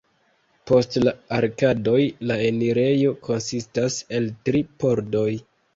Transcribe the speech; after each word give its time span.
Post 0.71 0.97
la 1.03 1.13
arkadoj 1.41 1.99
la 2.31 2.39
enirejo 2.49 3.15
konsistas 3.29 4.03
el 4.21 4.35
tri 4.49 4.69
pordoj. 4.85 5.31